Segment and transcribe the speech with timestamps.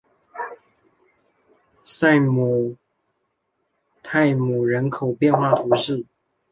[1.83, 2.75] 塞普
[4.01, 6.07] 泰姆人口变化图示